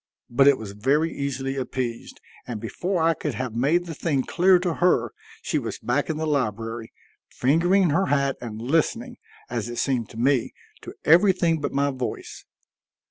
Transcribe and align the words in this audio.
But 0.31 0.47
it 0.47 0.57
was 0.57 0.71
very 0.71 1.13
easily 1.13 1.55
appeased, 1.57 2.21
and 2.47 2.59
before 2.59 3.03
I 3.03 3.13
could 3.13 3.35
have 3.35 3.53
made 3.53 3.85
the 3.85 3.93
thing 3.93 4.23
clear 4.23 4.57
to 4.57 4.73
her 4.81 5.13
she 5.43 5.59
was 5.59 5.77
back 5.77 6.09
in 6.09 6.17
the 6.17 6.25
library, 6.25 6.91
fingering 7.27 7.91
her 7.91 8.07
hat 8.07 8.35
and 8.41 8.59
listening, 8.59 9.17
as 9.47 9.69
it 9.69 9.75
seemed 9.77 10.09
to 10.09 10.17
me, 10.17 10.55
to 10.81 10.95
everything 11.05 11.61
but 11.61 11.71
my 11.71 11.91
voice. 11.91 12.45